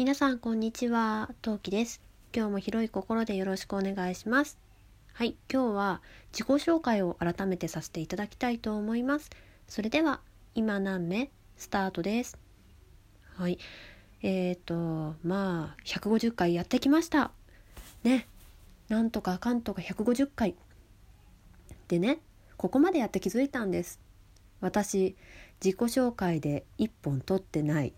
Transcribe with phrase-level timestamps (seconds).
[0.00, 2.00] 皆さんこんにちは、トウキです。
[2.34, 4.58] 今日も広い心でよろしくお願いします。
[5.12, 6.00] はい、今日は
[6.32, 9.28] 自己紹介を改めてさせていただきたいと思います。
[9.68, 10.22] それでは
[10.54, 12.38] 今何目スタートです。
[13.36, 13.58] はい、
[14.22, 17.30] えーとまあ150回やってきました。
[18.02, 18.26] ね、
[18.88, 20.54] なんとかかんとか150回
[21.88, 22.20] でね、
[22.56, 24.00] ここまでやって気づいたんです。
[24.62, 25.14] 私
[25.62, 27.92] 自己紹介で1本取ってない。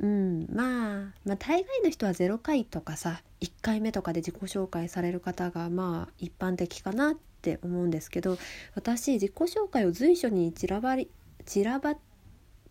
[0.00, 8.38] うん、まあ、まあ大概の人は0回とかさ1回目とかで自己紹介される方がまあ一般的かなって思うんですけど
[8.74, 11.10] 私自己紹介を随所に散らばり
[11.44, 11.94] 散らば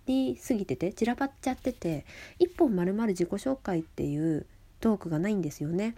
[0.08, 2.06] りすぎてて散らばっちゃってて
[2.40, 4.48] 1本まるまる自己紹介っていう
[4.80, 5.96] トークがないんですよね。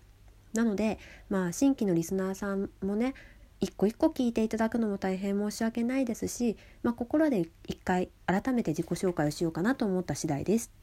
[0.54, 3.14] なのでまあ新規のリスナーさんもね
[3.62, 10.81] 一個一個聞いていただくのも大変申し訳ないですし、まあ、心で一回改めて自己紹介をしようかなと思った次第です。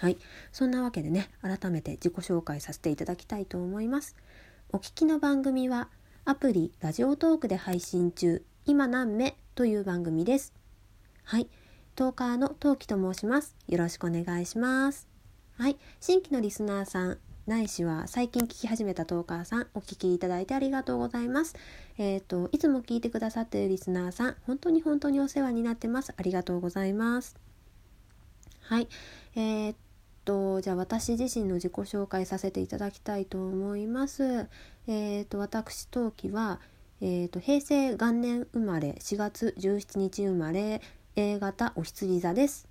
[0.00, 0.16] はい、
[0.50, 4.16] そんなわけでね改めて自己紹介させていただきたいと思います。
[4.72, 5.88] お聞きの番組は
[6.24, 10.54] アプリラジオトークで配信中今何目という番組です。
[11.24, 11.48] はい、
[11.96, 13.54] トーカーのトウキと申します。
[13.68, 15.06] よろしくお願いします。
[15.58, 21.56] はい、新規のリスナーさんないしは最近聞き始めたトーカーさんお聞きいただいてありがとうございます。
[21.98, 26.14] えっ、といつも聞いてくださっているリスナーさん本当に本当にお世話になってます。
[26.16, 27.36] ありがとうございます。
[28.70, 28.88] はい、
[29.34, 29.76] えー、っ
[30.24, 34.48] とじゃあ私自身の自己紹介させていただきたいと思います。
[34.86, 36.60] えー、と私陶器は、
[37.00, 40.82] えー、と平成元年生まれ4月17日生まれ
[41.16, 42.68] A 型お羊座です。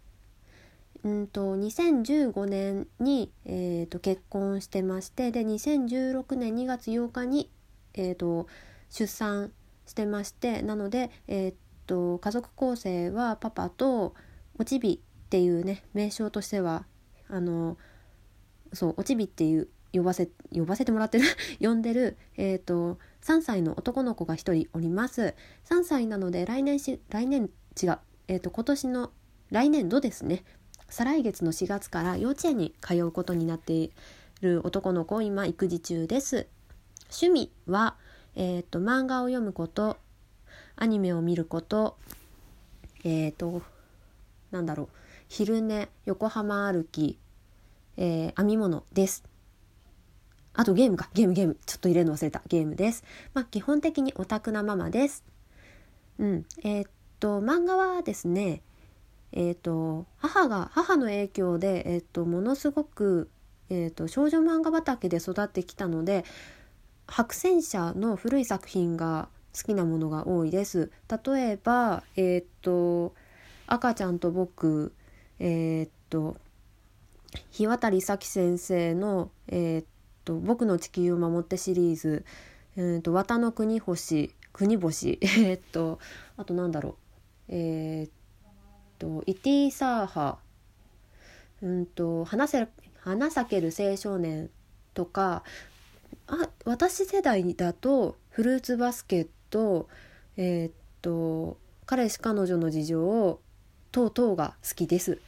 [1.03, 7.49] うんと2015年に、えー、と結婚してましてで2016年2月8日に、
[7.93, 8.47] えー、と
[8.89, 9.51] 出産
[9.85, 11.53] してましてなので、えー、
[11.87, 14.13] と家族構成はパパと
[14.57, 16.85] おちびっていうね名称としては
[17.29, 17.77] あの
[18.73, 21.25] そうおちびっていう呼ばせ呼ばせてもらってる？
[21.59, 25.35] 呼んでる、えー、と3歳の男の子が1人おります。
[25.65, 27.49] 3歳なので来年し来年
[27.81, 29.11] 違う、えー、と今年の
[29.49, 30.43] 来年度ですね。
[30.89, 33.91] 再来月の4月から幼稚園に通うことになってい
[34.41, 36.47] る男の子今育児中です。
[37.11, 37.95] 趣味は、
[38.35, 39.97] えー、と漫画を読むこと
[40.75, 41.97] アニメを見ること
[43.03, 43.61] えっ、と
[44.51, 44.89] なんだろう
[45.27, 47.19] 昼寝横浜歩き、
[47.99, 49.23] えー編み物です。
[50.53, 51.09] あとゲームか。
[51.13, 51.57] ゲームゲーム。
[51.67, 52.41] ちょっと入れるの忘れた。
[52.47, 53.03] ゲームです。
[53.35, 55.23] まあ基本的にオタクなママです。
[56.17, 56.45] うん。
[56.63, 56.85] えっ、
[57.19, 58.63] と漫画はですね
[59.31, 63.29] えー、と母が母の影響で、えー、とものすごく、
[63.69, 66.25] えー、と少女漫画畑で育ってきたので
[67.07, 70.91] 白戦車の古い作品が好きなものが多いです。
[71.25, 73.13] 例えば、えー、と
[73.67, 74.93] 赤ちゃんと僕、
[75.39, 76.37] えー、と
[77.51, 79.85] 日渡咲先生の、えー、
[80.25, 82.25] と「僕の地球を守って」シリーズ
[82.75, 85.99] 「えー、と綿の国星国星」 えっと
[86.37, 86.95] あとなんだろう
[87.51, 88.09] えー、
[88.99, 90.37] とイティーサーハ
[91.61, 92.67] うんと花せ
[92.99, 94.49] 花咲ける青少年
[94.93, 95.43] とか
[96.27, 99.87] あ私世代だとフルーツバスケット
[100.37, 103.39] えーっと彼氏彼女の事情
[103.91, 105.19] 等々が好きです。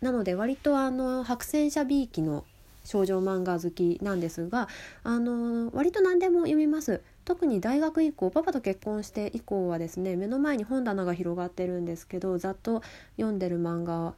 [0.00, 2.44] なので割とあの白戦車 B 期の
[2.84, 4.68] 少女漫画好きなんですが
[5.02, 7.00] あの割と何でも読みます。
[7.24, 12.82] 特に大学以降パパと結婚して以降はですね目の前に本棚が広がってるんですけどざっと
[13.16, 14.14] 読んでる漫画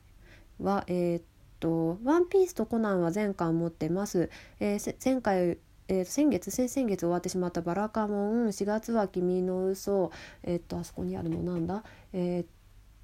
[0.61, 1.23] はえーっ
[1.61, 4.29] と「ワンピースとコナンは全巻持ってます、
[4.59, 10.11] えー前回えー先月先々月終わってしまった「バラカモン」「4月は君の嘘
[10.43, 11.85] えーっとあそこにあるのなんだ？
[12.13, 12.47] えーっ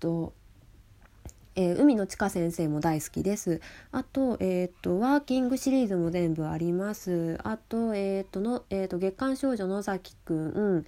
[0.01, 0.33] と
[1.55, 3.61] えー海の地下先生も大好きです。
[3.91, 7.39] あと、えっ、と、ワーキングシリーズも全部あります。
[7.45, 10.87] あと、えっ、との、えっ、と、月刊少女野崎くん、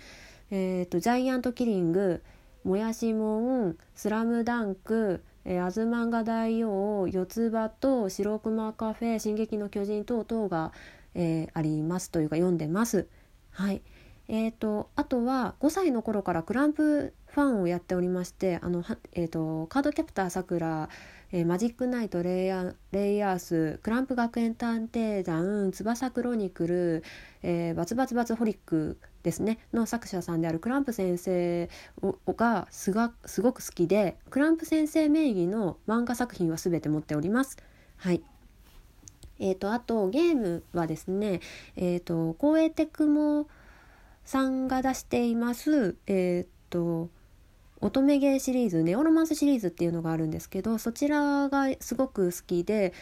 [0.51, 2.23] えっ、と、ジャイアントキリング、
[2.65, 10.73] もやしもん、スラムダンク、えー、アズマンガ大王、四つ葉と白熊カフェ、進撃の巨人等々が、
[11.15, 13.07] えーありますというか読んでます。
[13.51, 13.83] はい。
[14.29, 20.89] えー、とあとは5歳の頃からクランプファンをやっておりましてあの、えー、とカードキャプターさくら、
[21.33, 27.05] えーマジックナイトレイヤーレイヤースクランプ学園探偵団翼クロニクル、
[27.43, 31.69] えーバツバツバツホリックですねの作者さんであるクランプ先生
[32.29, 37.57] がすがすごく好きでクランプ先生名義の漫画作品は全て持っております。
[37.97, 38.23] はい
[39.41, 41.41] えー、とあとゲームはですね、
[41.75, 43.49] えー、と光栄テクモ
[44.25, 47.09] さんが出しています、えー、と
[47.85, 52.95] 乙女ゲーシリーズネオロマンスシリーズっていうのがあるんですけどそちらがすごく好きで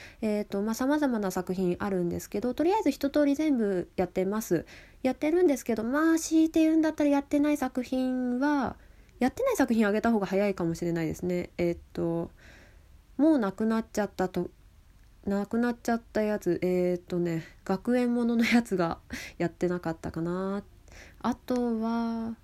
[0.74, 4.66] さまざ、まな作品あるんですけどとりあえず一通り全部やってます。
[5.04, 8.76] やってるんですけどまあ強いて言うんだったらやってない作品は
[9.20, 11.50] やってない作品あげた方が早いかもしれないですね。
[11.58, 12.30] えっ、と
[13.16, 14.50] もうなくなっちゃったと
[15.24, 18.98] なくなっちゃったやつえっ、とね学園もののやつが
[19.38, 20.64] やってなかったかな。
[21.20, 22.36] あとは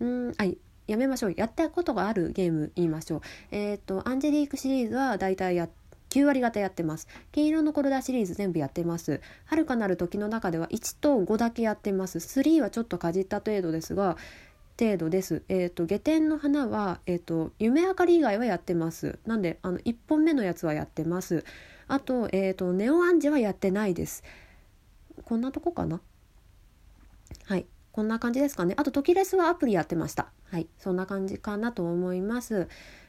[0.00, 0.44] うんあ
[0.86, 3.20] やめましょうやったことがあるゲーム言いましょう
[3.50, 5.68] えっ、とアンジェリークシリーズはだいたいや
[6.10, 14.16] 9割方やってます金色のコルダシリーズ全部やってます遥かなる時の中では1と5だけやってます3はちょっとかじった程度ですが
[14.78, 15.44] 程度です。
[15.48, 19.20] えっ、ー、と下天の花はえっ、ー、と夢明かり以外はやってます。
[19.24, 21.44] なんであの1本目のやつはやってます。
[21.86, 24.24] あとえっ、ー、とネオアンジェはやってないです。
[25.24, 26.00] こんなとこかな？
[27.44, 27.66] はい。
[27.92, 28.74] こんな感じですかね。
[28.76, 30.32] あと、トキレスはアプリやってました。
[30.54, 30.68] はい。
[30.78, 32.68] そんな感じかなと思います。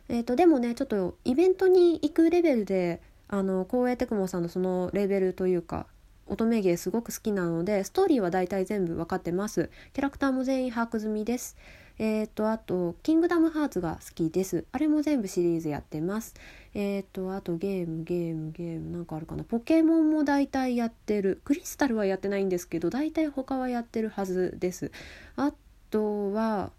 [0.10, 5.86] えっ、ー、と、でもね、ちょっとイベントに行くレベルで、あの、光栄テクモさんのそのレベルというか、
[6.26, 9.70] 乙女芸すごく好きなので、ストーリーは大体全部分かってます。
[9.94, 11.56] キャラクターも全員把握済みです。
[12.00, 14.66] えっ、ー、と、あと、キングダムハーツが好きです。
[14.72, 16.34] あれも全部シリーズやってます。
[16.74, 19.44] えっ、ー、と、あと、ゲーム、ゲーム、ゲーム、なんかあるかな。
[19.44, 21.42] ポケモンも大体やってる。
[21.46, 24.92] クリスタルはやってないんですけど、大体他はやってるはずです。
[25.36, 25.54] あ
[25.92, 26.72] とは、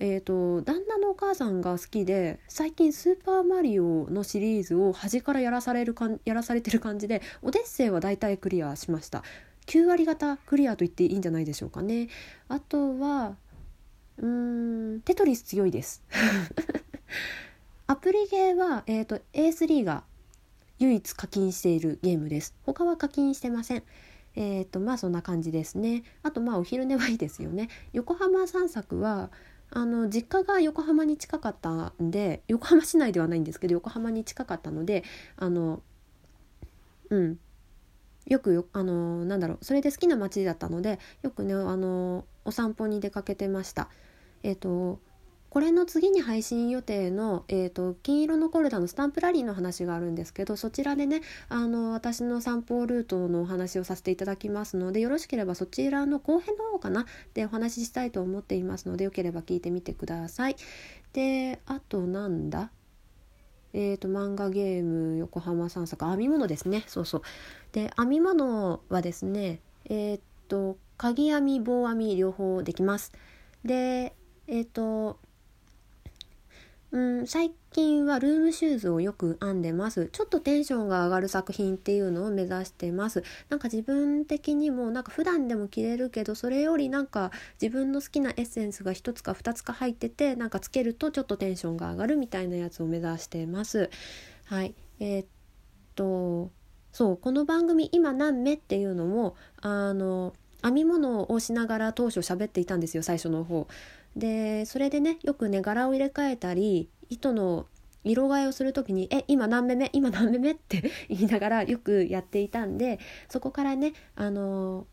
[0.00, 9.22] えーと、旦那のお母さんが好きで最近「スーパーマリオ」のシリーズを端からやらされるかやらされてる感じでオデッセイは大体クリアしました。
[9.66, 12.08] 9割方クリアと言っていいんじゃないでしょうかね。
[12.48, 13.36] あとは
[14.18, 16.02] うーんテトリス強いです。
[17.86, 20.04] アプリゲーは、えーと、A3 が
[20.78, 22.54] 唯一課金しているゲームです。
[22.64, 23.82] 他は課金してません。
[24.36, 26.02] えっ、ー、とまあそんな感じですね。
[26.22, 27.68] あとまあお昼寝はいいですよね。
[27.92, 29.30] 横浜散策は
[29.70, 35.04] あの実家が横浜に近かったんで横浜市内ではないんですけど横浜に近かったので
[35.36, 35.82] あの
[37.10, 37.38] うん
[38.26, 43.88] よくよあのなんだろうそれで好きな街だったのでよくねあのお散歩に出かけてました。
[44.42, 45.00] えっ、ー、と
[45.54, 57.06] これの次に配信予定の、えーと、金色のコルダのスタンプラリーの話があるんですけどそちらでねあの私の散歩ルートのお話をさせていただきますのでよろしければそちらの後編の方かな？
[57.34, 60.56] でお話ししたいと思っていますのでよければ聞いてみてください。
[61.12, 62.72] であとなんだ？
[63.74, 66.82] えーと、漫画ゲーム横浜散策編み物ですね。
[66.88, 67.22] そうそう。
[67.70, 73.12] で編み物はですねえっ、ー、と鍵編み棒編み両方できます。
[73.64, 74.16] で
[74.48, 75.20] えっ、ー、と
[76.94, 80.10] うん最近はルームシューズをよく編んでます。
[80.12, 83.24] ちょっとテンションが上がる作品っていうのを目指してます。
[83.48, 93.90] なんか自分的にもなんか普段でも着れるけどそれよりなんか自分の好きなエッセンスが1つか2つか入っててなんかつけるとちょっとテンションが上がるみたいなやつを目指してます。
[94.44, 94.76] はい。
[95.00, 95.26] えー、っ
[95.96, 96.52] と
[96.92, 100.32] そうこの番組今何目っていうのもあの
[100.62, 103.66] 編み物をしながら当初喋っていたんですよ最初の方。
[104.16, 107.66] でそれでねよくね柄を入れ替えたり糸の
[108.04, 109.90] 色替えをする時に「え今何目目？
[109.92, 114.86] 今何目目?」って 言いながらよくやっていたんでそこからねあの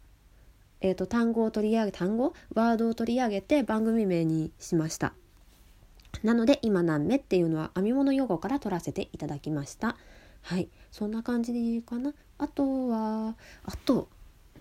[0.83, 2.33] えーと、単語を取り上げ単語？
[2.55, 5.13] ワードを取り上げて番組名にしました。
[6.23, 9.95] なので今何目っていうのは編み物用語から取らせていただきました。
[10.41, 10.69] はい。
[10.91, 12.15] そんな感じでいいかな。
[12.39, 14.09] あとはあと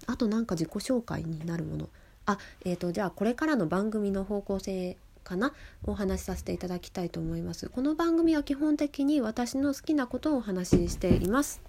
[0.07, 1.89] あとなんか自己紹介になるもの。
[2.33, 5.53] あえーと、じゃあこれからの番組の方向性かな？
[5.85, 7.69] お話しさせていただきたいと思います。
[7.69, 11.61] この番組は基本的に私の好きなことをお話ししています。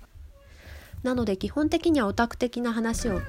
[1.03, 3.21] なので基本的にはオタク的な話を。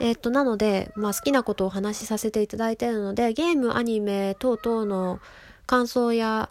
[0.00, 5.20] えっとなので、まあ、好きなことをお話しさせていただいているのでゲームアニメ等々の
[5.66, 6.48] 感想や、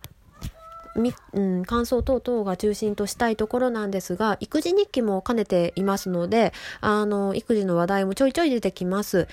[1.34, 9.28] うん、感想等々が中心としたいところなんですが、育児日記も兼ねていますので、あの、育児の話題もちょいちょい出てきます。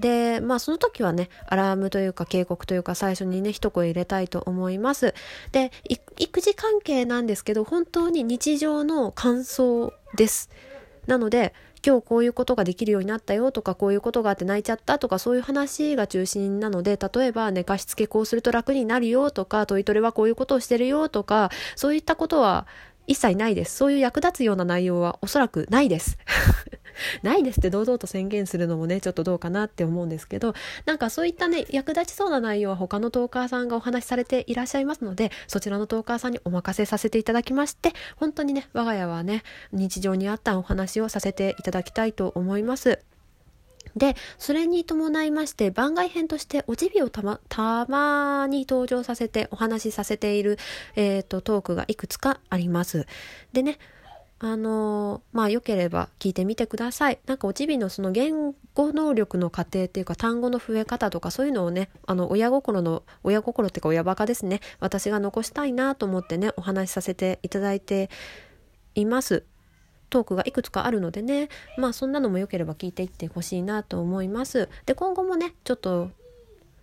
[0.00, 5.14] で、まあその時はね、アラームというか警告というか最初にね、一声入れたいと思います。
[5.52, 5.70] で、
[6.18, 10.50] 育児関係なんですけど、本当に日常の感想です。
[11.06, 11.54] なので、
[11.84, 22.66] 今日こういうことができるようになったよとかこういうことがあって泣いちゃったとかそういう話が中心なので例えば寝かしつけこうすると楽になるよとかトイトレはこういうことをしてるよとかそういったことは
[23.06, 23.76] 一切ないです。
[23.76, 26.16] そういう役立つような内容はおそらくないです。
[27.22, 30.54] ないですって堂々と宣言するのもね、ちょっとどうかなって思うんですけど、
[30.86, 43.00] なんかそういったね、役立ちそうな内容は他のトーカーさんがお話しされていらっしゃいますので、そちらのトーカーさんにお任せさせていただきまして、本当にね、我が家はね、日常にあったお話をさせていただきたいと思います。
[43.96, 50.58] で、それに伴いまして番外編としておじびをたま、たまに登場させてお話しさせている、
[50.96, 53.06] えっ、ー、と、トークがいくつかあります。
[53.52, 53.78] でね、
[54.44, 57.18] あの、まあ、良ければ聞いてみてください。
[57.24, 64.60] なんかおちびのその言語能力の過程っていうか単語の増え方とかそういうのをね、あの、親心の、親心っていうか親バカですね。
[64.80, 68.10] 私が残したいなと思ってね、お話しさせていただいて
[68.94, 69.44] います。
[70.10, 76.10] トークがいくつかあるのでねまあそんなのも良ければ聞いていってほしいなと思いますで今後もねちょっと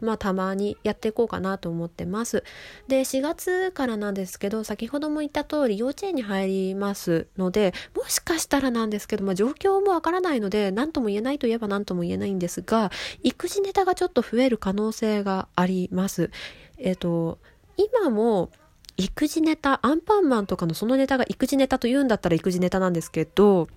[0.01, 2.43] まあたまにやっていこうかなと思ってます。
[2.87, 12.91] で、4月からなんですけど、先ほども言った通り幼稚園に入りますので、もしかしたらなんですけど、まあ状況もわからないので、何とも言えないといえば何とも言えないんですが、
[13.23, 16.31] 育児ネタがちょっと増える可能性があります。
[16.77, 17.39] えっ、ー、と、
[17.77, 18.49] 今も
[18.97, 23.67] 育児ネタ、アンパンマンとかのそのネタが育児ネタと言うんだったら育児ネタなんですけど、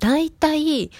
[0.00, 0.90] だいたい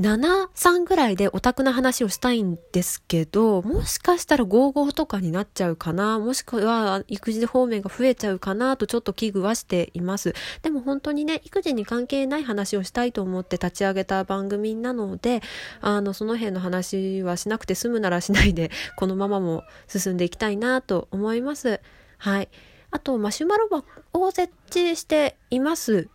[0.00, 10.32] 7、3ぐらいでオタクな話をしたいんですけど、もしかしたら55とかになっちゃうかな、もしくは育児方面が増えちゃうかなとちょっと危惧はしています。
[10.62, 15.42] でも本当にね、育児に関係ない話をしたいと思って立ち上げた番組なので、
[15.82, 21.80] あの、その辺の話はしなくて済むならしないで、 このままも進んでいきたいなと思います。
[22.16, 22.48] はい。
[22.90, 23.84] あと、マシュマロ箱
[24.14, 26.08] を設置しています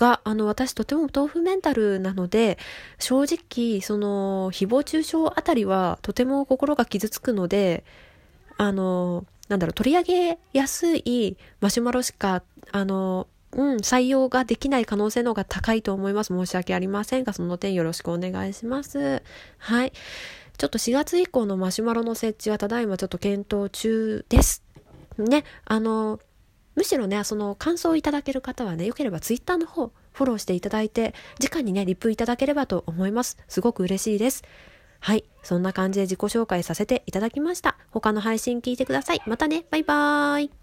[0.00, 2.56] が、あの、私とても豆腐メンタルなので、
[2.98, 7.84] 正直、その、誹謗中傷あたりはとても心が傷つくので、
[8.56, 12.42] あの、なんだろう、取り上げやすいマシュマロしか、
[12.72, 16.28] あの、うん、採用ができない可能性の方が高いと思います。
[16.28, 19.22] 申し訳ありませんが、その点よろしくお願いします。
[19.58, 19.92] はい。
[20.56, 24.62] ちょっと4月以降のマシュマロの設置はただいまちょっと検討中です。
[25.18, 26.20] ね、あの、
[26.74, 33.38] むしろね、その感想をいただける方はね、よければツイッターの方、フォローしていただいて、直にね、リプいただければと思います。
[33.48, 34.42] すごく嬉しいです。
[35.00, 35.24] はい。
[35.42, 37.76] そんな感じで自己紹介させていただきました。
[37.90, 39.22] 他の配信聞いてください。
[39.26, 39.64] またね。
[39.70, 40.59] バイバーイ。